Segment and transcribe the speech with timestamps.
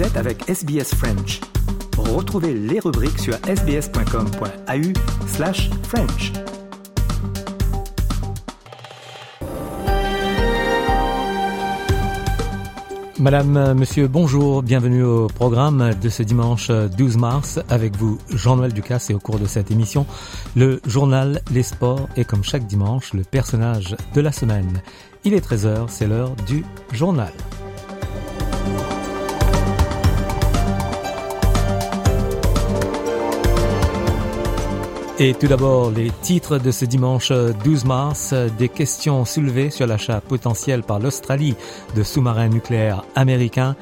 [0.00, 1.40] Vous êtes avec SBS French.
[1.98, 6.32] Retrouvez les rubriques sur sbs.com.au slash French.
[13.18, 17.60] Madame, Monsieur, bonjour, bienvenue au programme de ce dimanche 12 mars.
[17.68, 20.06] Avec vous, Jean-Noël Ducasse et au cours de cette émission,
[20.56, 24.80] le journal Les Sports et comme chaque dimanche, le personnage de la semaine.
[25.24, 27.34] Il est 13h, c'est l'heure du journal.
[35.22, 40.22] Et tout d'abord, les titres de ce dimanche 12 mars, des questions soulevées sur l'achat
[40.22, 41.56] potentiel par l'Australie
[41.94, 43.76] de sous-marins nucléaires américains.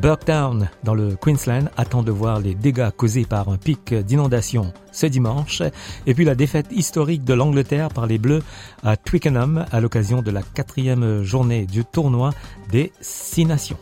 [0.00, 5.04] Burktown, dans le Queensland, attend de voir les dégâts causés par un pic d'inondation ce
[5.04, 5.62] dimanche.
[6.06, 8.42] Et puis la défaite historique de l'Angleterre par les Bleus
[8.82, 12.30] à Twickenham à l'occasion de la quatrième journée du tournoi
[12.72, 13.76] des Six Nations.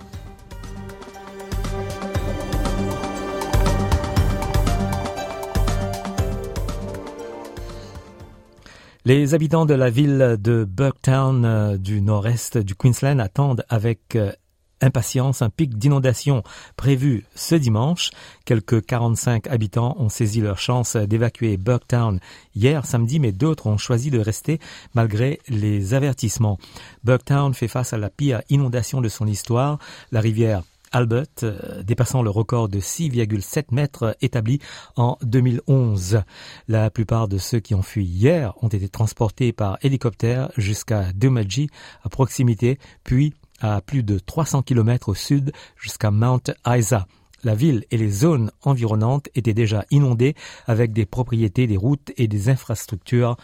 [9.06, 14.32] Les habitants de la ville de Burktown euh, du nord-est du Queensland attendent avec euh,
[14.80, 16.42] impatience un pic d'inondation
[16.76, 18.10] prévu ce dimanche.
[18.44, 22.18] Quelques 45 habitants ont saisi leur chance d'évacuer Burktown
[22.56, 24.58] hier samedi, mais d'autres ont choisi de rester
[24.92, 26.58] malgré les avertissements.
[27.04, 29.78] Burktown fait face à la pire inondation de son histoire.
[30.10, 34.60] La rivière Albert, euh, dépassant le record de 6,7 mètres établi
[34.96, 36.22] en 2011.
[36.68, 41.68] La plupart de ceux qui ont fui hier ont été transportés par hélicoptère jusqu'à Dumaji,
[42.04, 47.06] à proximité, puis à plus de 300 km au sud jusqu'à Mount Isa.
[47.44, 50.34] La ville et les zones environnantes étaient déjà inondées
[50.66, 53.36] avec des propriétés, des routes et des infrastructures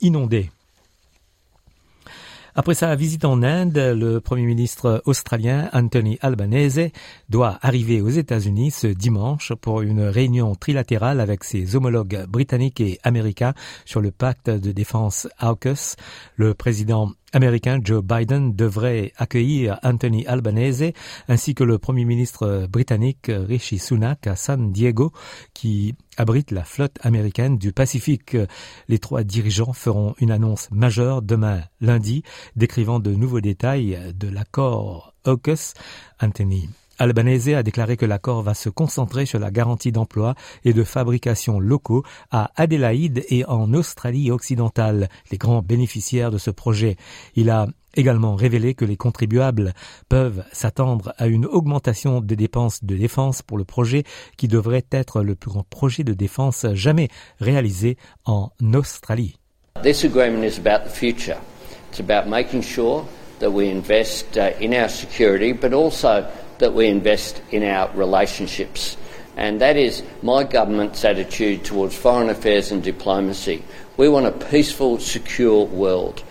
[0.00, 0.50] inondées.
[2.60, 6.90] Après sa visite en Inde, le Premier ministre australien Anthony Albanese
[7.30, 12.98] doit arriver aux États-Unis ce dimanche pour une réunion trilatérale avec ses homologues britanniques et
[13.02, 13.54] américains
[13.86, 15.96] sur le pacte de défense AUKUS.
[16.36, 20.92] Le président américain Joe Biden devrait accueillir Anthony Albanese
[21.28, 25.12] ainsi que le premier ministre britannique Rishi Sunak à San Diego
[25.54, 28.36] qui abrite la flotte américaine du Pacifique.
[28.88, 32.24] Les trois dirigeants feront une annonce majeure demain lundi
[32.56, 35.72] décrivant de nouveaux détails de l'accord AUKUS.
[36.20, 40.34] Anthony Albanese a déclaré que l'accord va se concentrer sur la garantie d'emploi
[40.66, 46.50] et de fabrication locaux à Adélaïde et en Australie occidentale, les grands bénéficiaires de ce
[46.50, 46.98] projet.
[47.34, 49.74] Il a également révélé que les contribuables
[50.08, 54.04] peuvent s'attendre à une augmentation des dépenses de défense pour le projet
[54.36, 57.08] qui devrait être le plus grand projet de défense jamais
[57.40, 59.36] réalisé en Australie.
[59.82, 61.38] This agreement is about the future.
[61.90, 63.06] It's about making sure
[63.40, 66.26] that we invest uh, in our security but also
[66.58, 68.96] that we invest in our relationships.
[69.36, 73.62] And that is my government's attitude towards foreign affairs and diplomacy.
[73.96, 76.22] We want a peaceful, secure world.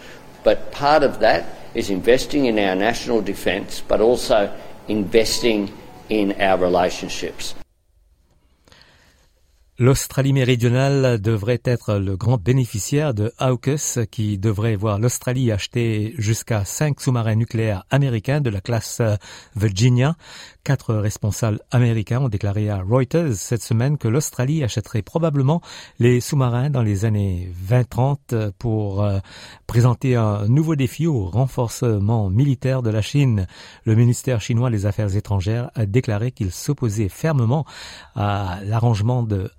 [0.44, 4.54] But part of that is investing in our national defence, but also
[4.88, 5.72] investing
[6.10, 7.56] in our relationships.
[9.82, 16.66] L'Australie méridionale devrait être le grand bénéficiaire de AUKUS qui devrait voir l'Australie acheter jusqu'à
[16.66, 19.02] cinq sous-marins nucléaires américains de la classe
[19.56, 20.18] Virginia.
[20.66, 25.62] Quatre responsables américains ont déclaré à Reuters cette semaine que l'Australie achèterait probablement
[25.98, 29.20] les sous-marins dans les années 20-30 pour euh,
[29.66, 33.48] présenter un nouveau défi au renforcement militaire de la Chine.
[33.86, 37.66] Le ministère chinois des Affaires étrangères a déclaré qu'il s'opposait fermement
[38.16, 39.50] à l'arrangement de.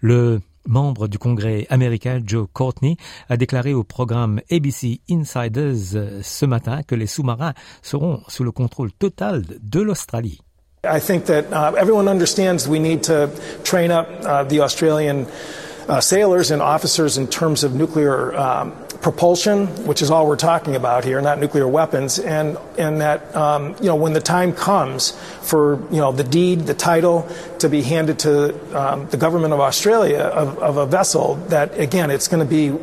[0.00, 2.96] Le membre du Congrès américain Joe Courtney
[3.28, 8.50] a déclaré au programme ABC Insiders euh, ce matin que les sous-marins seront sous le
[8.50, 10.40] contrôle total de l'Australie.
[10.84, 13.28] I think that uh, everyone understands we need to
[13.62, 15.26] train up uh, the Australian
[15.88, 18.72] uh, sailors and officers in terms of nuclear um,
[19.04, 23.76] propulsion, which is all we're talking about here, not nuclear weapons, and and that um,
[23.78, 25.10] you know when the time comes
[25.42, 27.28] for you know the deed, the title
[27.58, 28.32] to be handed to
[28.74, 32.74] um, the government of Australia of, of, a vessel, that again it's going to be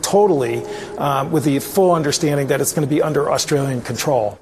[0.00, 0.64] totally
[0.96, 4.38] um, with the full understanding that it's going to be under Australian control.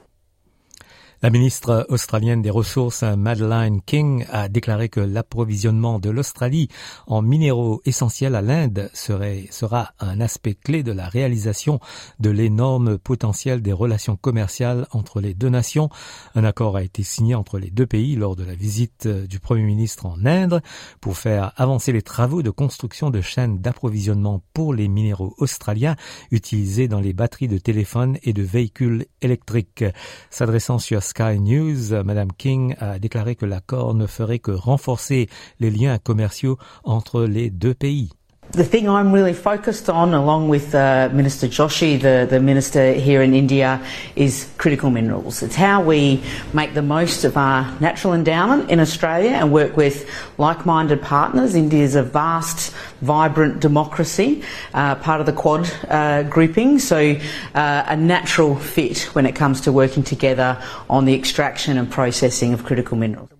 [1.23, 6.67] La ministre australienne des Ressources, Madeleine King, a déclaré que l'approvisionnement de l'Australie
[7.07, 11.79] en minéraux essentiels à l'Inde serait, sera un aspect clé de la réalisation
[12.19, 15.91] de l'énorme potentiel des relations commerciales entre les deux nations.
[16.35, 19.63] Un accord a été signé entre les deux pays lors de la visite du Premier
[19.63, 20.61] ministre en Inde
[21.01, 25.95] pour faire avancer les travaux de construction de chaînes d'approvisionnement pour les minéraux australiens
[26.33, 29.85] utilisés dans les batteries de téléphone et de véhicules électriques.
[30.29, 35.29] S'adressant sur Sky News, Madame King a déclaré que l'accord ne ferait que renforcer
[35.61, 38.09] les liens commerciaux entre les deux pays.
[38.53, 43.23] The thing I'm really focused on, along with uh, Minister Joshi, the, the minister here
[43.23, 43.83] in India,
[44.15, 45.43] is critical minerals.
[45.43, 46.23] It's how we
[46.53, 50.07] make the most of our natural endowment in Australia and work with
[50.37, 51.55] like-minded partners.
[51.55, 54.43] India is a vast, vibrant democracy,
[54.75, 57.17] uh, part of the Quad uh, grouping, so
[57.55, 62.53] uh, a natural fit when it comes to working together on the extraction and processing
[62.53, 63.32] of critical minerals.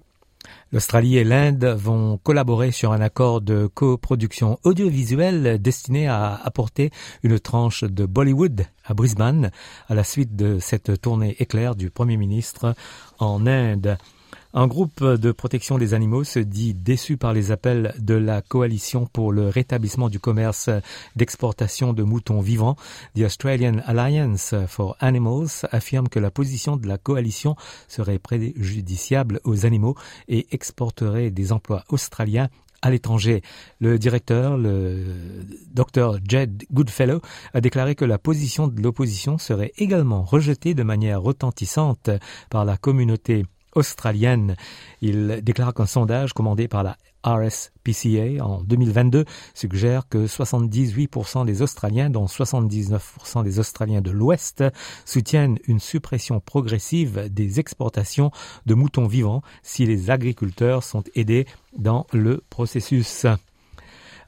[0.73, 6.91] L'Australie et l'Inde vont collaborer sur un accord de coproduction audiovisuelle destiné à apporter
[7.23, 9.51] une tranche de Bollywood à Brisbane
[9.89, 12.75] à la suite de cette tournée éclair du Premier ministre
[13.19, 13.99] en Inde.
[14.55, 19.07] Un groupe de protection des animaux se dit déçu par les appels de la coalition
[19.07, 20.69] pour le rétablissement du commerce
[21.17, 22.77] d'exportation de moutons vivants.
[23.17, 27.57] The Australian Alliance for Animals affirme que la position de la coalition
[27.89, 29.97] serait préjudiciable aux animaux
[30.29, 32.51] et exporterait des emplois australiens
[32.83, 33.41] à l'étranger.
[33.81, 35.03] Le directeur, le
[35.73, 37.23] Dr Jed Goodfellow,
[37.55, 42.11] a déclaré que la position de l'opposition serait également rejetée de manière retentissante
[42.51, 44.57] par la communauté australienne.
[45.01, 49.25] Il déclare qu'un sondage commandé par la RSPCA en 2022
[49.55, 54.65] suggère que 78% des Australiens, dont 79% des Australiens de l'Ouest,
[55.05, 58.31] soutiennent une suppression progressive des exportations
[58.67, 61.47] de moutons vivants si les agriculteurs sont aidés
[61.77, 63.27] dans le processus.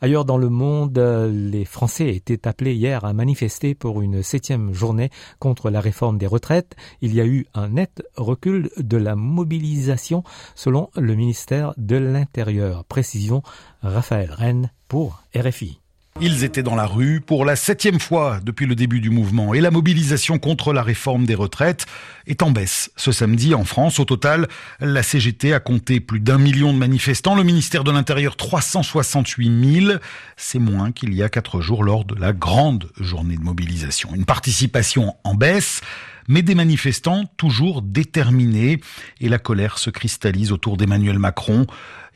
[0.04, 5.08] Ailleurs dans le monde, les Français étaient appelés hier à manifester pour une septième journée
[5.38, 6.76] contre la réforme des retraites.
[7.00, 10.22] Il y a eu un net recul de la mobilisation
[10.54, 12.84] selon le ministère de l'Intérieur.
[12.84, 13.42] Précision
[13.80, 15.80] Raphaël Rennes pour RFI.
[16.20, 19.60] Ils étaient dans la rue pour la septième fois depuis le début du mouvement et
[19.60, 21.86] la mobilisation contre la réforme des retraites
[22.28, 22.92] est en baisse.
[22.94, 24.46] Ce samedi, en France, au total,
[24.78, 29.98] la CGT a compté plus d'un million de manifestants, le ministère de l'Intérieur 368 000.
[30.36, 34.10] C'est moins qu'il y a quatre jours lors de la grande journée de mobilisation.
[34.14, 35.80] Une participation en baisse
[36.28, 38.80] mais des manifestants toujours déterminés
[39.20, 41.66] et la colère se cristallise autour d'Emmanuel Macron.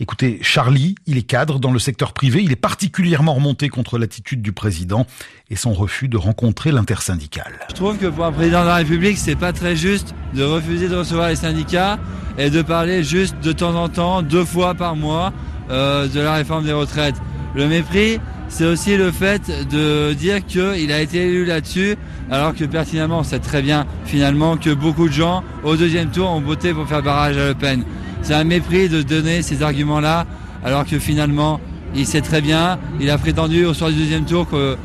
[0.01, 4.43] Écoutez, Charlie, il est cadre dans le secteur privé, il est particulièrement remonté contre l'attitude
[4.43, 5.07] du président
[5.51, 7.59] et son refus de rencontrer l'intersyndicale.
[7.69, 10.89] Je trouve que pour un président de la République, c'est pas très juste de refuser
[10.89, 11.99] de recevoir les syndicats
[12.39, 15.33] et de parler juste de temps en temps, deux fois par mois,
[15.71, 17.17] euh, de la réforme des retraites.
[17.55, 21.97] Le mépris, c'est aussi le fait de dire qu'il a été élu là-dessus,
[22.31, 26.31] alors que pertinemment on sait très bien finalement que beaucoup de gens au deuxième tour
[26.31, 27.85] ont voté pour faire barrage à Le Pen.
[28.23, 30.27] C'est un mépris de donner ces arguments-là,
[30.65, 31.61] alors que finalement
[31.95, 34.77] il sait très bien, il a prétendu au soir du deuxième tour que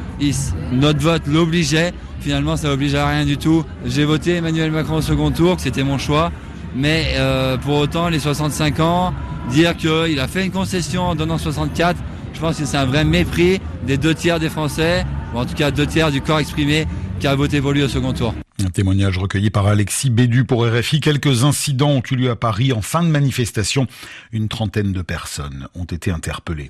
[0.71, 1.93] notre vote l'obligeait.
[2.21, 3.65] Finalement, ça n'oblige à rien du tout.
[3.85, 6.31] J'ai voté Emmanuel Macron au second tour, c'était mon choix.
[6.75, 9.13] Mais euh, pour autant, les 65 ans,
[9.49, 12.12] dire qu'il a fait une concession en donnant 64, je
[12.43, 15.71] pense que c'est un vrai mépris des deux tiers des Français, ou en tout cas
[15.71, 16.85] deux tiers du corps exprimé
[17.21, 18.35] qui a voté pour lui au second tour.
[18.61, 20.99] Un témoignage recueilli par Alexis Bédu pour RFI.
[20.99, 23.87] Quelques incidents ont eu lieu à Paris en fin de manifestation.
[24.33, 26.69] Une trentaine de personnes ont été interpellées.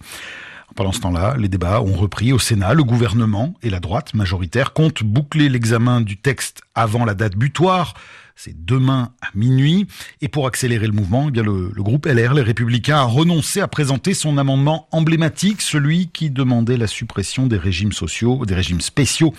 [0.75, 2.73] Pendant ce temps-là, les débats ont repris au Sénat.
[2.73, 7.93] Le gouvernement et la droite majoritaire comptent boucler l'examen du texte avant la date butoir
[8.35, 9.87] c'est demain à minuit.
[10.21, 13.61] Et pour accélérer le mouvement, eh bien le, le, groupe LR, les Républicains, a renoncé
[13.61, 18.81] à présenter son amendement emblématique, celui qui demandait la suppression des régimes sociaux, des régimes
[18.81, 19.33] spéciaux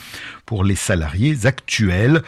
[0.46, 2.22] pour les salariés actuels.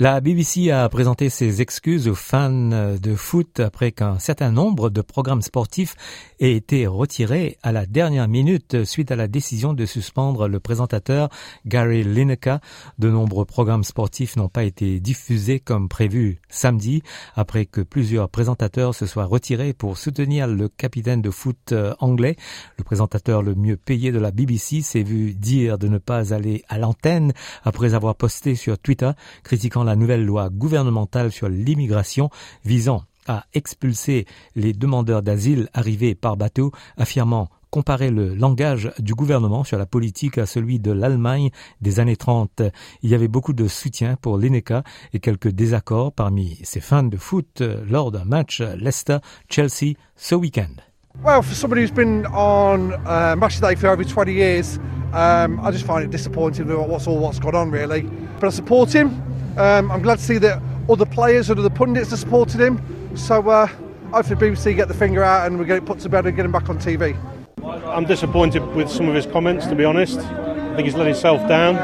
[0.00, 5.00] La BBC a présenté ses excuses aux fans de foot après qu'un certain nombre de
[5.00, 5.96] programmes sportifs
[6.38, 11.30] aient été retirés à la dernière minute suite à la décision de suspendre le présentateur
[11.66, 12.60] Gary Lineker.
[13.00, 17.02] De nombreux programmes sportifs n'ont pas été diffusés comme prévu samedi
[17.34, 22.36] après que plusieurs présentateurs se soient retirés pour soutenir le capitaine de foot anglais.
[22.76, 26.62] Le présentateur le mieux payé de la BBC s'est vu dire de ne pas aller
[26.68, 27.32] à l'antenne
[27.64, 29.10] après avoir posté sur Twitter
[29.42, 32.30] critiquant la nouvelle loi gouvernementale sur l'immigration
[32.64, 34.26] visant à expulser
[34.56, 40.38] les demandeurs d'asile arrivés par bateau, affirmant comparer le langage du gouvernement sur la politique
[40.38, 41.50] à celui de l'Allemagne
[41.82, 42.62] des années 30.
[43.02, 47.16] Il y avait beaucoup de soutien pour l'ENECA et quelques désaccords parmi ses fans de
[47.16, 50.82] foot lors d'un match Leicester-Chelsea ce week-end.
[51.22, 54.78] Well, for somebody who's been on uh, Match Day for over 20 years,
[55.12, 58.02] um, I just find it disappointing what's all what's gone on really.
[58.38, 59.20] But I support him.
[59.58, 63.16] Um, I'm glad to see that other players and other pundits are supporting him.
[63.16, 63.66] So uh,
[64.12, 66.44] hopefully BBC get the finger out and we get it put to bed and get
[66.44, 67.16] him back on TV.
[67.64, 70.20] I'm disappointed with some of his comments, to be honest.
[70.20, 71.76] I think he's let himself down.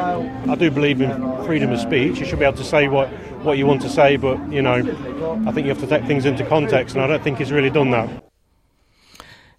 [0.49, 1.11] I do believe in
[1.45, 2.21] freedom of speech.
[2.21, 3.09] You should be able to say what,
[3.43, 4.75] what you want to say, but, you know,
[5.47, 7.71] I think you have to take things into context, and I don't think he's really
[7.71, 8.24] done that.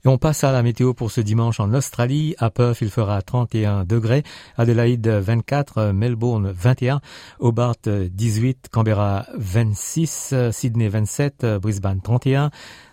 [0.06, 2.36] Et on passe à la météo pour ce dimanche en Australie.
[2.38, 4.22] À Perth, il fera 31 degrés.
[4.56, 5.94] Adelaide, 24.
[5.94, 7.02] Melbourne, 21.
[7.40, 8.70] Hobart, 18.
[8.72, 10.36] Canberra, 26.
[10.52, 11.46] Sydney, 27.
[11.60, 12.52] Brisbane, 31.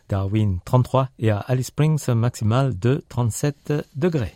[0.08, 1.10] Darwin, 33.
[1.18, 4.34] Et à Alice Springs, maximal de 37 degrés.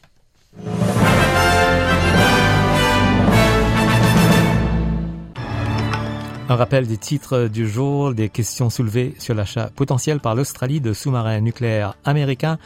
[6.48, 10.92] Un rappel des titres du jour, des questions soulevées sur l'achat potentiel par l'Australie de
[10.92, 12.58] sous-marins nucléaires américains.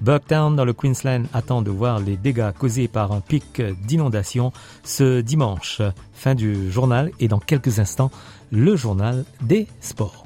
[0.00, 4.52] Burktown dans le Queensland attend de voir les dégâts causés par un pic d'inondation
[4.82, 5.80] ce dimanche.
[6.14, 8.10] Fin du journal et dans quelques instants,
[8.50, 10.24] le journal des sports.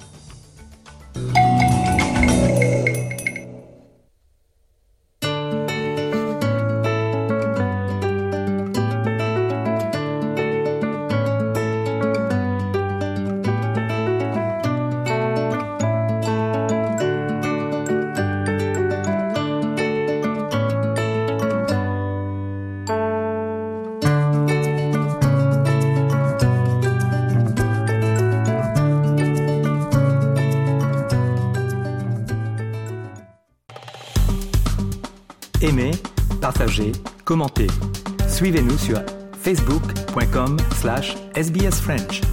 [36.53, 36.93] Partagez,
[37.25, 37.69] commentez.
[38.29, 39.01] Suivez-nous sur
[39.43, 42.32] facebook.com slash sbsfrench.